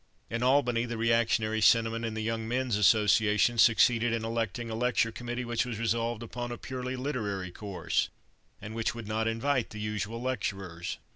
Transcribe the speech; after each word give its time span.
In 0.31 0.41
Albany 0.41 0.85
the 0.85 0.97
reactionary 0.97 1.61
sentiment 1.61 2.05
in 2.05 2.15
the 2.15 2.23
Young 2.23 2.47
Men's 2.47 2.75
Association 2.75 3.59
succeeded 3.59 4.13
in 4.13 4.25
electing 4.25 4.71
a 4.71 4.75
lecture 4.75 5.11
committee 5.11 5.45
which 5.45 5.63
was 5.63 5.77
resolved 5.77 6.23
upon 6.23 6.51
a 6.51 6.57
purely 6.57 6.95
"literary" 6.95 7.51
course, 7.51 8.09
and 8.59 8.73
which 8.73 8.95
would 8.95 9.07
not 9.07 9.27
invite 9.27 9.69
the 9.69 9.79
usual 9.79 10.19
lecturers. 10.19 10.97